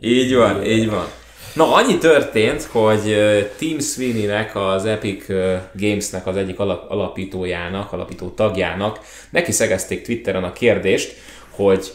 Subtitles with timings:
[0.00, 1.06] Így van, így van.
[1.54, 3.16] Na, annyi történt, hogy
[3.58, 5.26] Tim Sweeney-nek, az Epic
[5.72, 9.00] Games-nek az egyik alapítójának, alapító tagjának
[9.30, 11.14] neki szegezték Twitteren a kérdést,
[11.50, 11.92] hogy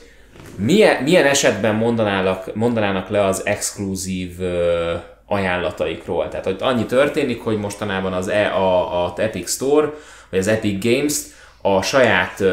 [0.55, 4.31] milyen, milyen esetben mondanának, mondanának le az exkluzív
[5.25, 6.27] ajánlataikról.
[6.27, 9.89] Tehát, hogy annyi történik, hogy mostanában az e, a, a Epic Store,
[10.29, 11.17] vagy az Epic Games
[11.61, 12.43] a saját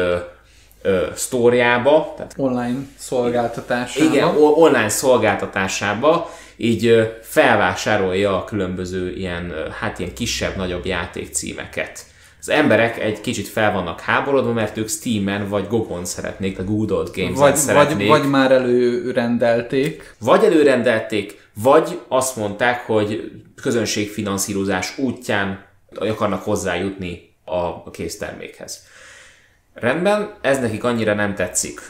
[0.85, 4.13] ö, sztóriába, tehát online szolgáltatásába.
[4.13, 12.05] Igen, online szolgáltatásába így felvásárolja a különböző ilyen, hát ilyen kisebb-nagyobb játékcímeket.
[12.39, 16.91] Az emberek egy kicsit fel vannak háborodva, mert ők Steam-en vagy Gogon szeretnék, a Good
[16.91, 18.07] Old Games-en vagy, szeretnék.
[18.07, 20.15] Vagy, vagy már előrendelték.
[20.19, 25.65] Vagy előrendelték, vagy azt mondták, hogy közönségfinanszírozás útján
[25.95, 28.83] akarnak hozzájutni a késztermékhez.
[29.75, 31.81] Rendben, ez nekik annyira nem tetszik.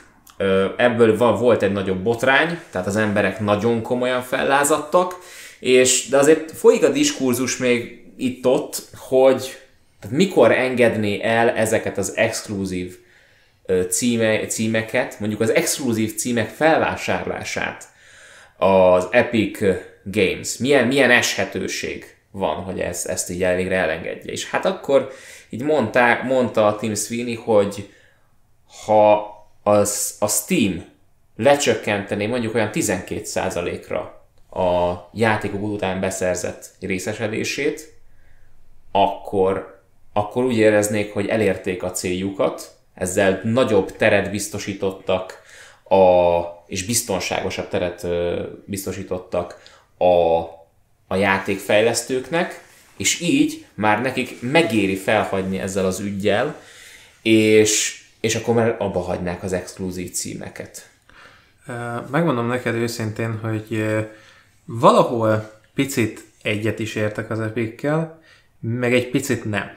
[0.78, 5.20] Ebből volt egy nagyobb botrány, tehát az emberek nagyon komolyan fellázadtak,
[5.60, 9.58] és, de azért folyik a diskurzus még itt-ott, hogy
[10.00, 12.98] tehát mikor engedné el ezeket az exkluzív
[13.90, 17.88] címe, címeket, mondjuk az exkluzív címek felvásárlását
[18.58, 19.60] az Epic
[20.04, 20.58] Games.
[20.58, 24.32] Milyen, milyen eshetőség van, hogy ez, ezt így elvégre elengedje.
[24.32, 25.12] És hát akkor
[25.56, 27.94] így mondta, mondta a Tim Sweeney, hogy
[28.86, 30.86] ha az, a Steam
[31.36, 34.00] lecsökkenteni mondjuk olyan 12%-ra
[34.62, 37.94] a játékok után beszerzett részesedését,
[38.92, 39.82] akkor,
[40.14, 45.44] akkor úgy éreznék, hogy elérték a céljukat, ezzel nagyobb teret biztosítottak,
[45.90, 48.08] a, és biztonságosabb teret
[48.66, 49.62] biztosítottak
[49.98, 50.40] a,
[51.08, 52.65] a játékfejlesztőknek,
[52.98, 56.62] és így már nekik megéri felhagyni ezzel az ügyjel,
[57.22, 60.90] és, és akkor már abba hagynák az exkluzív címeket.
[62.12, 63.86] Megmondom neked őszintén, hogy
[64.66, 68.22] valahol picit egyet is értek az epikkel,
[68.60, 69.72] meg egy picit nem.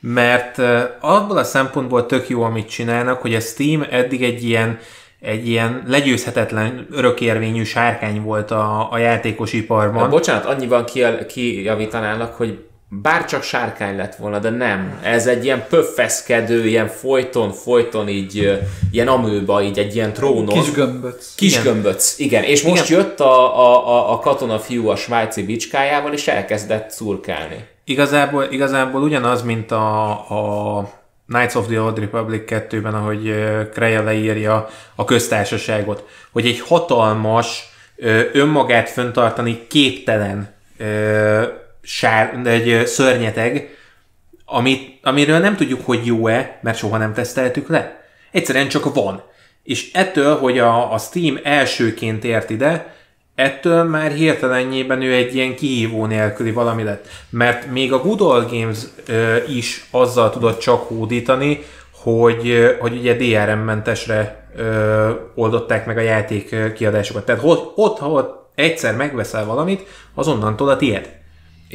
[0.00, 0.58] Mert
[1.00, 4.78] abból a szempontból tök jó, amit csinálnak, hogy a Steam eddig egy ilyen
[5.20, 10.02] egy ilyen legyőzhetetlen, örökérvényű sárkány volt a, a játékos iparban.
[10.02, 10.84] Na, bocsánat, annyiban
[11.26, 12.58] kijavítanának, hogy
[12.92, 15.00] bár csak sárkány lett volna, de nem.
[15.02, 18.60] Ez egy ilyen pöffeszkedő, ilyen folyton, folyton így,
[18.90, 20.46] ilyen amőba, így egy ilyen trónon.
[20.46, 21.34] Kis gömböc.
[21.34, 21.64] Kis igen.
[21.64, 22.42] gömböc, igen.
[22.42, 23.00] És most igen.
[23.02, 27.64] jött a, a, a katona fiú a svájci bicskájával, és elkezdett szurkálni.
[27.84, 30.99] Igazából, igazából ugyanaz, mint a, a
[31.30, 33.34] Knights of the Old Republic 2-ben, ahogy
[33.72, 37.68] Kreja leírja a köztársaságot, hogy egy hatalmas,
[38.32, 40.54] önmagát föntartani képtelen
[41.82, 43.76] sár, egy szörnyeteg,
[44.44, 48.04] amit, amiről nem tudjuk, hogy jó-e, mert soha nem teszteltük le.
[48.30, 49.22] Egyszerűen csak van.
[49.62, 52.94] És ettől, hogy a, a Steam elsőként ért ide,
[53.40, 57.06] ettől már hirtelenjében ő egy ilyen kihívó nélküli valami lett.
[57.30, 61.62] Mert még a Good Old Games ö, is azzal tudott csak hódítani,
[62.02, 67.24] hogy, hogy ugye DRM-mentesre ö, oldották meg a játék kiadásokat.
[67.24, 71.19] Tehát ott, ott, ha ott egyszer megveszel valamit, azonnantól a tiéd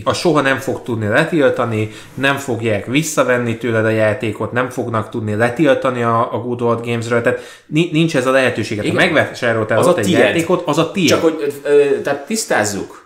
[0.04, 5.36] a soha nem fog tudni letiltani, nem fogják visszavenni tőled a játékot, nem fognak tudni
[5.36, 8.82] letiltani a, a Good Old Games-ről, tehát nincs ez a lehetőség.
[8.82, 11.10] Ha megvásároltál az ott egy játékot, az a tiéd.
[11.10, 13.06] Csak hogy ö, tehát tisztázzuk,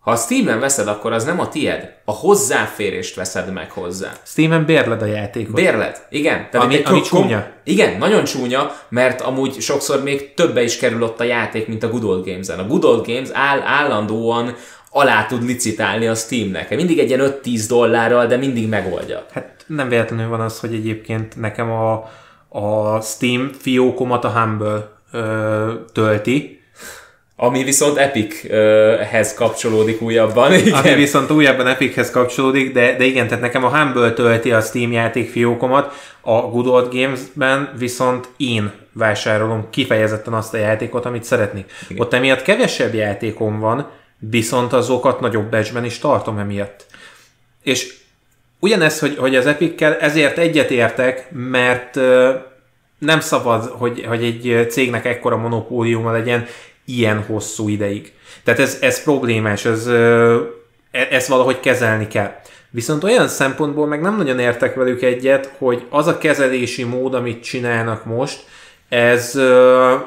[0.00, 1.94] ha a Steam-en veszed, akkor az nem a tied.
[2.04, 4.12] A hozzáférést veszed meg hozzá.
[4.24, 5.54] Steam-en bérled a játékot.
[5.54, 6.48] Bérled, igen.
[6.50, 7.46] Tehát ami, ami csúnya.
[7.64, 11.88] Igen, nagyon csúnya, mert amúgy sokszor még többe is kerül ott a játék, mint a
[11.88, 12.58] Good Old Games-en.
[12.58, 14.54] A Good Old Games áll, állandóan
[14.90, 16.76] alá tud licitálni a Steamnek.
[16.76, 19.26] Mindig egy ilyen 5-10 dollárral, de mindig megoldja.
[19.32, 22.10] Hát nem véletlenül van az, hogy egyébként nekem a,
[22.48, 26.60] a Steam fiókomat a Humble ö, tölti,
[27.42, 30.52] ami viszont Epichez kapcsolódik újabban.
[30.54, 30.72] Igen.
[30.72, 34.92] Ami viszont újabban Epichez kapcsolódik, de, de igen, tehát nekem a Humble tölti a Steam
[34.92, 41.70] játék fiókomat, a Good Old Games-ben viszont én vásárolom kifejezetten azt a játékot, amit szeretnék.
[41.88, 42.02] Igen.
[42.02, 43.86] Ott emiatt kevesebb játékom van,
[44.20, 46.86] viszont azokat nagyobb becsben is tartom emiatt.
[47.62, 47.94] És
[48.58, 51.94] ugyanez, hogy, hogy az Epikkel ezért egyetértek, mert
[52.98, 56.46] nem szabad, hogy, hogy egy cégnek ekkora monopóliuma legyen
[56.84, 58.12] ilyen hosszú ideig.
[58.44, 62.32] Tehát ez, ez problémás, ez, e, ezt valahogy kezelni kell.
[62.70, 67.42] Viszont olyan szempontból meg nem nagyon értek velük egyet, hogy az a kezelési mód, amit
[67.42, 68.44] csinálnak most,
[68.90, 69.34] ez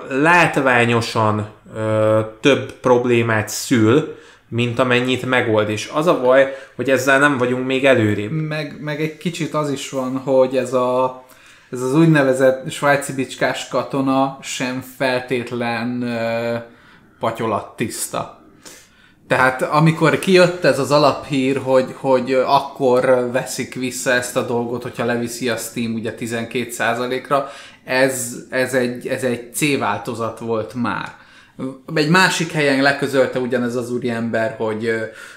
[0.09, 4.15] látványosan ö, több problémát szül,
[4.47, 5.69] mint amennyit megold.
[5.69, 8.31] És az a baj, hogy ezzel nem vagyunk még előrébb.
[8.31, 11.21] Meg, meg egy kicsit az is van, hogy ez a
[11.71, 16.55] ez az úgynevezett svájci bicskás katona sem feltétlen ö,
[17.19, 18.42] patyolat tiszta.
[19.35, 25.05] Tehát amikor kijött ez az alaphír, hogy, hogy akkor veszik vissza ezt a dolgot, hogyha
[25.05, 27.49] leviszi a Steam ugye 12%-ra,
[27.83, 31.15] ez, ez, egy, ez egy C változat volt már.
[31.95, 34.91] Egy másik helyen leközölte ugyanez az úriember, hogy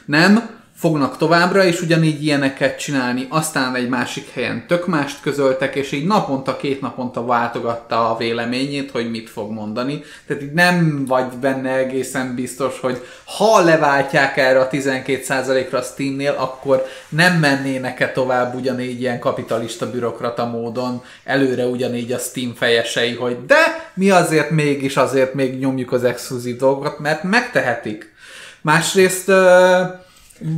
[0.05, 5.93] nem, fognak továbbra is ugyanígy ilyeneket csinálni, aztán egy másik helyen tök mást közöltek, és
[5.93, 10.03] így naponta, két naponta váltogatta a véleményét, hogy mit fog mondani.
[10.27, 16.35] Tehát így nem vagy benne egészen biztos, hogy ha leváltják erre a 12%-ra a Steamnél,
[16.39, 23.47] akkor nem mennének-e tovább ugyanígy ilyen kapitalista bürokrata módon előre ugyanígy a Steam fejesei, hogy
[23.47, 28.15] de mi azért mégis azért még nyomjuk az exkluzív dolgokat, mert megtehetik.
[28.61, 30.05] Másrészt uh,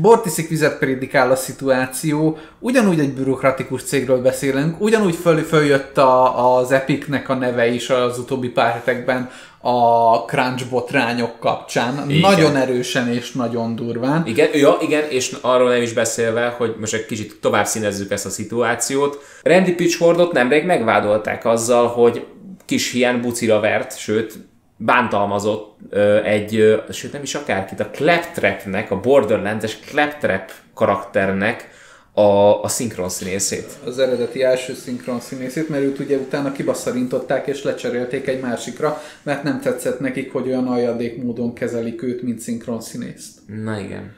[0.00, 6.72] Bortiszik vizet prédikál a szituáció, ugyanúgy egy bürokratikus cégről beszélünk, ugyanúgy föl, följött a, az
[6.72, 9.30] Epicnek a neve is az utóbbi pár hetekben
[9.60, 12.10] a crunch botrányok kapcsán.
[12.10, 12.20] Igen.
[12.20, 14.26] Nagyon erősen és nagyon durván.
[14.26, 18.26] Igen, ja, igen, és arról nem is beszélve, hogy most egy kicsit tovább színezzük ezt
[18.26, 19.18] a szituációt.
[19.42, 22.26] Randy Pitchfordot nemrég megvádolták azzal, hogy
[22.64, 24.38] kis hián bucira vert, sőt,
[24.78, 25.94] bántalmazott
[26.24, 31.68] egy, sőt nem is akárkit, a Claptrapnek, a Borderlands-es Claptrap karakternek
[32.12, 33.76] a, a szinkron színészét.
[33.84, 39.42] Az eredeti első szinkron színészét, mert őt ugye utána kibasszarintották és lecserélték egy másikra, mert
[39.42, 43.38] nem tetszett nekik, hogy olyan aljadék módon kezelik őt, mint szinkron színészt.
[43.64, 44.16] Na igen.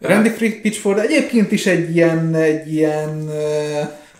[0.00, 3.30] Randy Pitchford egyébként is egy ilyen, egy ilyen,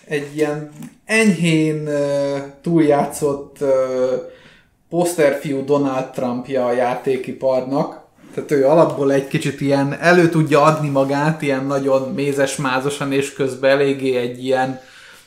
[0.04, 0.70] egy ilyen
[1.04, 1.88] enyhén
[2.62, 3.64] túljátszott
[4.90, 11.42] poszterfiú Donald Trumpja a játékiparnak, tehát ő alapból egy kicsit ilyen elő tudja adni magát,
[11.42, 14.80] ilyen nagyon mézes-mázosan, és közben eléggé egy ilyen,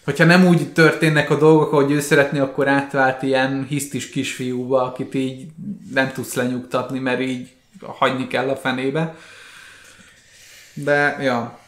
[0.04, 5.14] hogyha nem úgy történnek a dolgok, ahogy ő szeretné, akkor átvált ilyen hisztis kisfiúba, akit
[5.14, 5.46] így
[5.94, 7.50] nem tudsz lenyugtatni, mert így
[7.82, 9.16] hagyni kell a fenébe.
[10.74, 11.60] De, ja.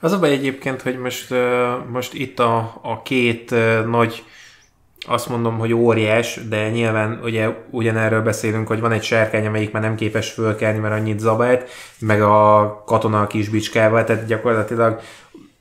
[0.00, 1.34] Az a baj egyébként, hogy most,
[1.90, 3.54] most itt a, a két
[3.86, 4.24] nagy
[5.06, 9.82] azt mondom, hogy óriás, de nyilván ugye ugyanerről beszélünk, hogy van egy sárkány, amelyik már
[9.82, 15.00] nem képes fölkelni, mert annyit zabált, meg a katona a kis tehát gyakorlatilag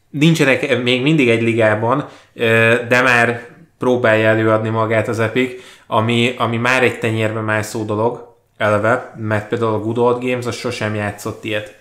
[0.10, 2.06] nincsenek még mindig egy ligában,
[2.88, 3.48] de már
[3.78, 9.74] próbálja előadni magát az Epic, ami, ami már egy tenyérbe mászó dolog, eleve, mert például
[9.74, 11.76] a Good Old Games az sosem játszott ilyet.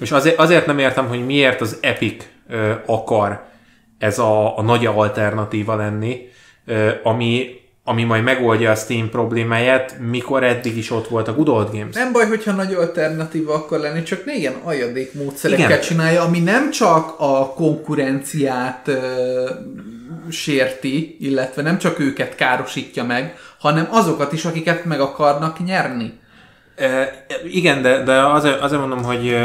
[0.00, 2.24] És azért, azért nem értem, hogy miért az Epic
[2.86, 3.44] akar
[3.98, 6.28] ez a, a nagy alternatíva lenni,
[7.02, 11.70] ami, ami majd megoldja a Steam problémáját, mikor eddig is ott volt a Good Old
[11.70, 11.94] Games.
[11.94, 15.80] Nem baj, hogyha nagy alternatíva akar lenni, csak ne ilyen ajadék módszerekkel Igen.
[15.80, 19.50] csinálja, ami nem csak a konkurenciát ö,
[20.30, 26.12] sérti, illetve nem csak őket károsítja meg, hanem azokat is, akiket meg akarnak nyerni.
[26.76, 29.36] E, igen, de, de azért, azért mondom, hogy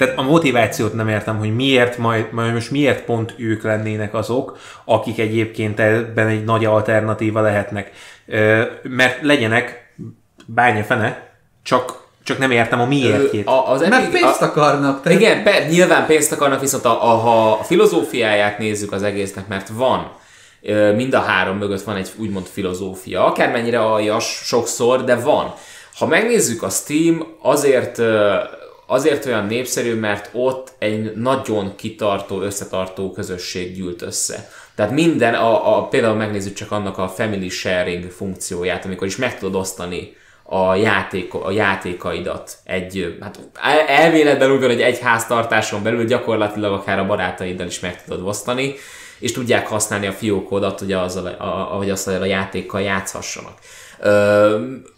[0.00, 4.58] tehát a motivációt nem értem, hogy miért majd, majd most miért pont ők lennének azok,
[4.84, 7.90] akik egyébként ebben egy nagy alternatíva lehetnek.
[8.82, 9.94] Mert legyenek
[10.46, 11.28] bánya fene,
[11.62, 13.46] csak csak nem értem a miértjét.
[13.46, 15.02] A, az Mert pénzt akarnak.
[15.02, 15.20] Tehát...
[15.20, 19.68] Igen, pe, nyilván pénzt akarnak, viszont a, a, ha a filozófiáját nézzük az egésznek, mert
[19.68, 20.12] van,
[20.94, 25.54] mind a három mögött van egy úgymond filozófia, akármennyire aljas sokszor, de van.
[25.98, 28.00] Ha megnézzük a Steam, azért
[28.90, 34.48] azért olyan népszerű, mert ott egy nagyon kitartó, összetartó közösség gyűlt össze.
[34.74, 39.38] Tehát minden, a, a, például megnézzük csak annak a family sharing funkcióját, amikor is meg
[39.38, 43.38] tudod osztani a, játék, a játékaidat egy, hát
[43.86, 48.74] elméletben úgy van, hogy egy háztartáson belül gyakorlatilag akár a barátaiddal is meg tudod osztani,
[49.18, 53.58] és tudják használni a fiókódat, hogy azzal, a, a, hogy azzal a játékkal játszhassanak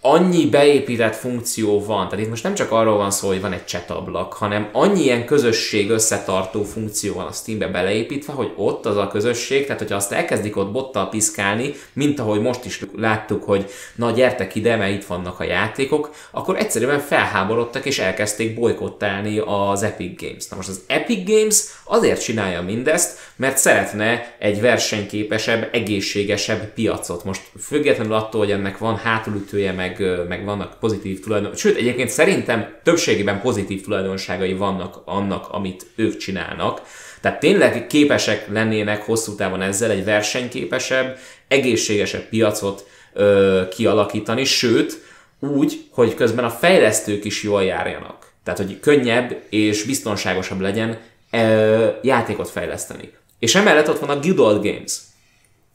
[0.01, 3.67] annyi beépített funkció van, tehát itt most nem csak arról van szó, hogy van egy
[3.67, 8.97] chat ablak, hanem annyi ilyen közösség összetartó funkció van a Steambe beleépítve, hogy ott az
[8.97, 13.71] a közösség, tehát hogyha azt elkezdik ott bottal piszkálni, mint ahogy most is láttuk, hogy
[13.95, 19.83] na gyertek ide, mert itt vannak a játékok, akkor egyszerűen felháborodtak és elkezdték bolykottálni az
[19.83, 20.49] Epic Games.
[20.49, 27.25] Na most az Epic Games azért csinálja mindezt, mert szeretne egy versenyképesebb, egészségesebb piacot.
[27.25, 32.75] Most függetlenül attól, hogy ennek van hátulütője, meg, meg vannak pozitív tulajdon, sőt egyébként szerintem
[32.83, 36.81] többségében pozitív tulajdonságai vannak annak, amit ők csinálnak.
[37.21, 41.19] Tehát tényleg képesek lennének hosszú távon ezzel egy versenyképesebb,
[41.49, 45.03] egészségesebb piacot ö, kialakítani, sőt,
[45.41, 48.33] úgy, hogy közben a fejlesztők is jól járjanak.
[48.45, 50.99] Tehát, hogy könnyebb és biztonságosabb legyen
[51.31, 53.13] ö, játékot fejleszteni.
[53.39, 54.99] És emellett ott van a Good Games.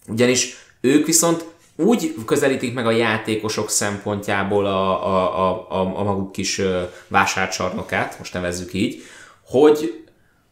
[0.08, 1.46] Ugyanis ők viszont
[1.78, 6.62] úgy közelítik meg a játékosok szempontjából a, a, a, a, a maguk kis
[7.08, 9.04] vásárcsarnokát, most nevezzük így,
[9.46, 10.04] hogy,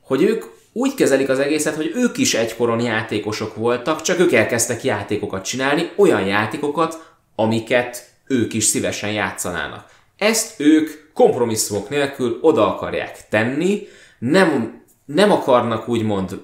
[0.02, 4.84] hogy ők úgy kezelik az egészet, hogy ők is egykoron játékosok voltak, csak ők elkezdtek
[4.84, 9.90] játékokat csinálni, olyan játékokat, amiket ők is szívesen játszanának.
[10.18, 13.88] Ezt ők kompromisszumok nélkül oda akarják tenni,
[14.20, 16.42] nem, nem akarnak úgymond,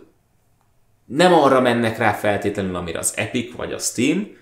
[1.06, 4.40] nem arra mennek rá feltétlenül, amire az Epic vagy a Steam,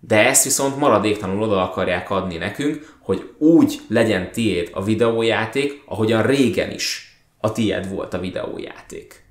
[0.00, 6.22] de ezt viszont maradéktalanul oda akarják adni nekünk, hogy úgy legyen tiéd a videójáték, ahogyan
[6.22, 9.22] régen is a tiéd volt a videójáték.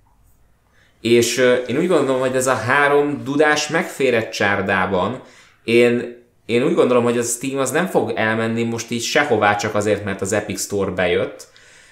[1.02, 5.22] És én úgy gondolom, hogy ez a három dudás megférett csárdában,
[5.64, 9.76] én, én úgy gondolom, hogy a Steam az nem fog elmenni most így sehová csak
[9.76, 11.48] azért, mert az Epic Store bejött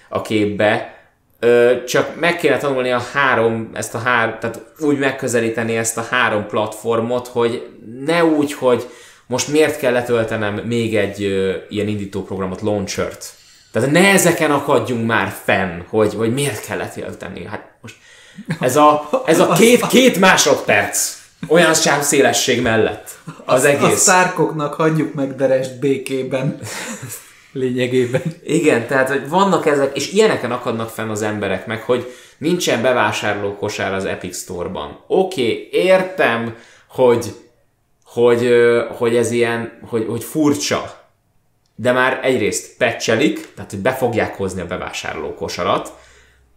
[0.08, 0.95] a képbe,
[1.38, 6.06] Ö, csak meg kéne tanulni a három, ezt a három, tehát úgy megközelíteni ezt a
[6.10, 7.66] három platformot, hogy
[8.04, 8.86] ne úgy, hogy
[9.26, 13.34] most miért kell letöltenem még egy ö, ilyen indítóprogramot, launchert.
[13.72, 17.44] Tehát ne ezeken akadjunk már fenn, hogy, hogy miért kell letölteni.
[17.44, 17.94] Hát most
[18.60, 21.16] ez a, ez a két, két másodperc
[21.48, 23.10] olyan szélesség mellett
[23.44, 23.92] az egész.
[23.92, 26.58] A szárkoknak hagyjuk meg Derest békében
[27.56, 28.22] lényegében.
[28.44, 33.56] Igen, tehát hogy vannak ezek, és ilyeneken akadnak fenn az emberek meg, hogy nincsen bevásárló
[33.56, 35.00] kosár az Epic Store-ban.
[35.06, 36.56] Oké, okay, értem,
[36.88, 37.34] hogy,
[38.04, 38.50] hogy,
[38.96, 41.04] hogy ez ilyen, hogy, hogy furcsa,
[41.74, 45.92] de már egyrészt pecselik, tehát hogy be fogják hozni a bevásárló kosarat.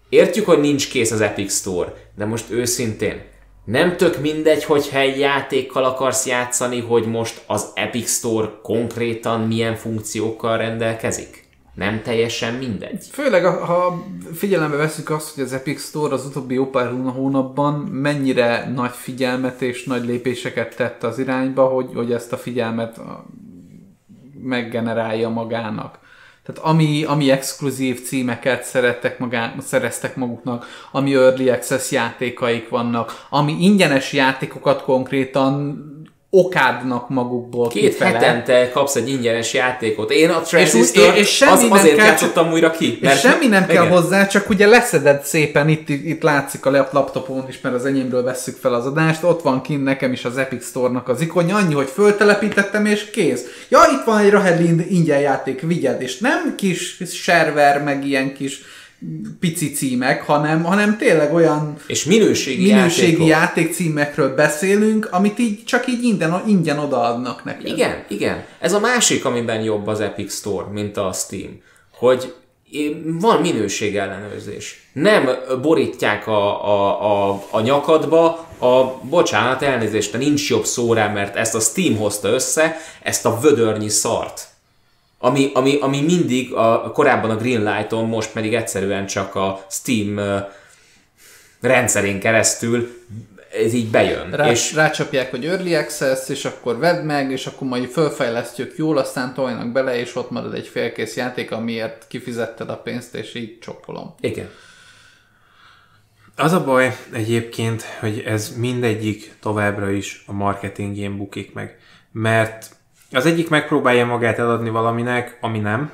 [0.10, 3.22] Értjük, hogy nincs kész az Epic Store, de most őszintén,
[3.70, 9.76] nem tök mindegy, hogyha egy játékkal akarsz játszani, hogy most az Epic Store konkrétan milyen
[9.76, 11.48] funkciókkal rendelkezik?
[11.76, 13.06] Nem teljesen mindegy.
[13.12, 18.72] Főleg, ha figyelembe veszük azt, hogy az Epic Store az utóbbi jó pár hónapban mennyire
[18.76, 23.00] nagy figyelmet és nagy lépéseket tett az irányba, hogy, hogy ezt a figyelmet
[24.44, 26.00] meggenerálja magának.
[26.50, 33.52] Tehát ami, ami exkluzív címeket szerettek magá, szereztek maguknak, ami Early Access játékaik vannak, ami
[33.60, 35.78] ingyenes játékokat konkrétan
[36.32, 38.12] okádnak magukból Két kifele.
[38.12, 40.12] hetente kapsz egy ingyenes játékot.
[40.12, 42.98] Én a Transistor és, és az, azért kell, játszottam újra ki.
[43.02, 43.76] Mert és semmi nem igen.
[43.76, 48.24] kell hozzá, csak ugye leszeded szépen, itt, itt látszik a laptopon is, mert az enyémről
[48.24, 51.74] vesszük fel az adást, ott van kint nekem is az Epic Store-nak az ikonja, annyi,
[51.74, 53.44] hogy föltelepítettem és kész.
[53.70, 58.62] Ja, itt van egy Rahedlind ingyen játék, vigyed, és nem kis server, meg ilyen kis
[59.40, 65.88] pici címek, hanem, hanem tényleg olyan és minőségi, minőségi játék címekről beszélünk, amit így csak
[65.88, 67.68] így ingyen, ingyen odaadnak neked.
[67.68, 68.46] Igen, igen.
[68.60, 71.62] Ez a másik, amiben jobb az Epic Store, mint a Steam,
[71.94, 72.34] hogy
[73.04, 74.90] van minőség ellenőrzés.
[74.94, 75.30] Nem
[75.62, 81.36] borítják a, a, a, a nyakadba a bocsánat, elnézést, de nincs jobb szó rá, mert
[81.36, 84.49] ezt a Steam hozta össze, ezt a vödörnyi szart
[85.20, 90.20] ami, ami, ami mindig a, korábban a Greenlight-on, most pedig egyszerűen csak a Steam
[91.62, 92.90] rendszerén keresztül
[93.52, 94.32] ez így bejön.
[94.32, 98.98] Rá, és rácsapják, hogy Early Access, és akkor vedd meg, és akkor majd fölfejlesztjük jól,
[98.98, 103.60] aztán toljanak bele, és ott marad egy félkész játék, amiért kifizetted a pénzt, és így
[103.60, 104.16] csokkolom.
[104.20, 104.50] Igen.
[106.36, 111.78] Az a baj egyébként, hogy ez mindegyik továbbra is a marketingén bukik meg.
[112.12, 112.70] Mert
[113.12, 115.92] az egyik megpróbálja magát eladni valaminek, ami nem,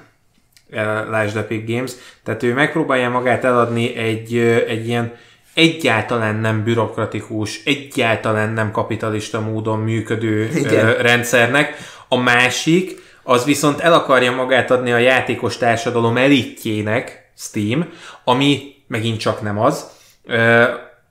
[1.09, 1.91] lásd Epic Games,
[2.23, 5.13] tehát ő megpróbálja magát eladni egy, egy ilyen
[5.53, 10.93] egyáltalán nem bürokratikus, egyáltalán nem kapitalista módon működő Igen.
[10.93, 11.77] rendszernek.
[12.07, 17.89] A másik, az viszont el akarja magát adni a játékos társadalom elitjének, Steam,
[18.23, 19.85] ami megint csak nem az.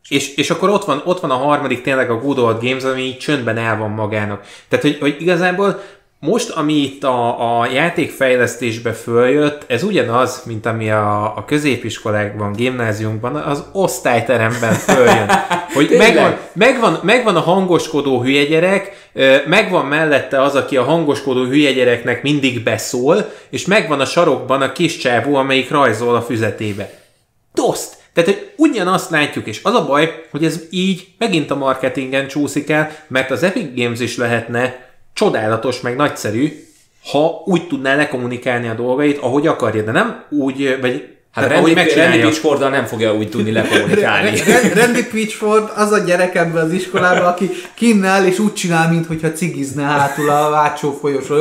[0.08, 3.02] És, és akkor ott van, ott van a harmadik tényleg a Good Old Games, ami
[3.02, 4.44] így csöndben el van magának.
[4.68, 5.82] Tehát, hogy, hogy igazából
[6.24, 13.36] most, ami itt a, a játékfejlesztésbe följött, ez ugyanaz, mint ami a, a középiskolákban, gimnáziumban,
[13.36, 15.30] az osztályteremben följön.
[15.74, 19.10] Hogy megvan, megvan, megvan a hangoskodó hülye gyerek,
[19.46, 24.72] megvan mellette az, aki a hangoskodó hülye gyereknek mindig beszól, és megvan a sarokban a
[24.72, 26.90] kis csávó, amelyik rajzol a füzetébe.
[27.54, 28.03] Toszt!
[28.14, 32.70] Tehát, hogy ugyanazt látjuk, és az a baj, hogy ez így megint a marketingen csúszik
[32.70, 36.64] el, mert az Epic Games is lehetne csodálatos, meg nagyszerű,
[37.10, 42.18] ha úgy tudná lekommunikálni a dolgait, ahogy akarja, de nem úgy, vagy Hát Randy, Randy
[42.18, 44.40] pitchford nem fogja úgy tudni lekommunikálni.
[44.74, 49.82] Randy Pitchford az a gyerek ebben az iskolában, aki kinnál és úgy csinál, mintha cigizne
[49.82, 51.36] hátul a vácsó folyosra.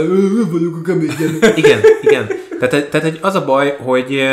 [0.51, 1.15] vagyok a kemény
[1.55, 2.27] Igen, igen.
[2.59, 4.23] Tehát, tehát az a baj, hogy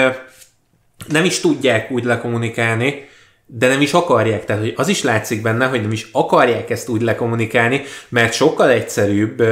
[1.09, 3.09] nem is tudják úgy lekommunikálni,
[3.47, 4.45] de nem is akarják.
[4.45, 8.71] Tehát hogy az is látszik benne, hogy nem is akarják ezt úgy lekommunikálni, mert sokkal
[8.71, 9.43] egyszerűbb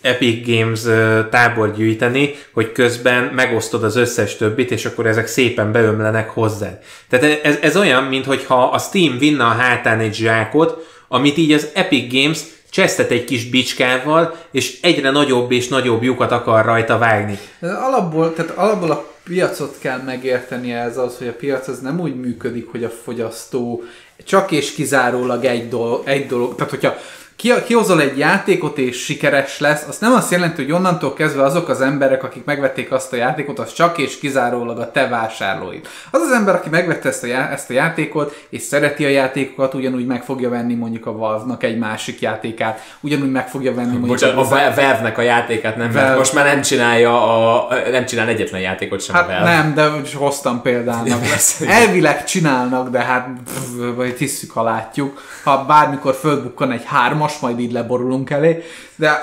[0.00, 0.80] Epic Games
[1.30, 6.78] tábor gyűjteni, hogy közben megosztod az összes többit, és akkor ezek szépen beömlenek hozzá.
[7.08, 11.68] Tehát ez, ez olyan, mintha a Steam vinne a hátán egy zsákot, amit így az
[11.74, 12.40] Epic Games
[12.70, 17.38] csesztet egy kis bicskával, és egyre nagyobb és nagyobb lyukat akar rajta vágni.
[17.60, 22.16] Alapból, tehát alapból a piacot kell megérteni ez az, hogy a piac az nem úgy
[22.20, 23.82] működik, hogy a fogyasztó
[24.24, 26.54] csak és kizárólag egy dolog, egy dolog.
[26.54, 26.96] Tehát hogyha
[27.36, 31.68] ki, kihozol egy játékot és sikeres lesz, az nem azt jelenti, hogy onnantól kezdve azok
[31.68, 35.88] az emberek, akik megvették azt a játékot, az csak és kizárólag a te vásárlóid.
[36.10, 39.74] Az az ember, aki megvette ezt a, já- ezt a játékot, és szereti a játékokat,
[39.74, 44.08] ugyanúgy meg fogja venni mondjuk a Valve-nak egy másik játékát, ugyanúgy meg fogja venni mondjuk
[44.08, 46.16] Bocsánat, a Valve-nek a játékát nem, mert Valve.
[46.16, 47.22] most már nem csinálja
[47.58, 49.44] a, nem csinál egyetlen játékot sem a Hát Valve.
[49.54, 51.18] nem, de hoztam példának.
[51.68, 55.22] Elvileg csinálnak, de hát pff, vagy tisztük, ha látjuk.
[55.44, 58.62] Ha bármikor fölbukkan egy hármas, majd így leborulunk elé.
[58.96, 59.22] De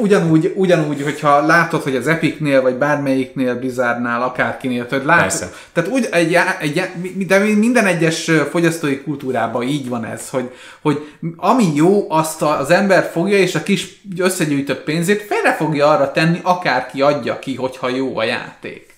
[0.00, 5.52] ugyanúgy, ugyanúgy, hogyha látod, hogy az Epicnél, vagy bármelyiknél, Blizzardnál, akárkinél, tehát látod, Persze.
[5.72, 6.82] tehát úgy, egy, egy,
[7.26, 13.10] de minden egyes fogyasztói kultúrában így van ez, hogy, hogy ami jó, azt az ember
[13.12, 18.16] fogja, és a kis összegyűjtött pénzét félre fogja arra tenni, akárki adja ki, hogyha jó
[18.18, 18.89] a játék.